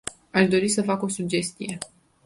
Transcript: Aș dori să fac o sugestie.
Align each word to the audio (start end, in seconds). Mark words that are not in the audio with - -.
Aș 0.31 0.47
dori 0.47 0.67
să 0.67 0.81
fac 0.81 1.01
o 1.01 1.07
sugestie. 1.07 1.77